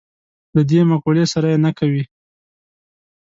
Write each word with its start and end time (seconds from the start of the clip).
له 0.55 0.61
دې 0.69 0.79
مقولې 0.91 1.25
سره 1.33 1.47
یې 1.51 1.57
نه 1.65 1.71
کوي. 1.77 2.03